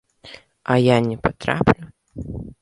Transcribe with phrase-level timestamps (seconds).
[0.63, 1.91] А я не патраплю?